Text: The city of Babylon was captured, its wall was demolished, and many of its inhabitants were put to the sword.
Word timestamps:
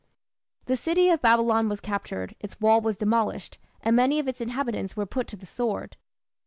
The 0.65 0.75
city 0.75 1.09
of 1.11 1.21
Babylon 1.21 1.69
was 1.69 1.79
captured, 1.79 2.35
its 2.39 2.59
wall 2.59 2.81
was 2.81 2.97
demolished, 2.97 3.59
and 3.83 3.95
many 3.95 4.17
of 4.17 4.27
its 4.27 4.41
inhabitants 4.41 4.97
were 4.97 5.05
put 5.05 5.27
to 5.27 5.37
the 5.37 5.45
sword. 5.45 5.95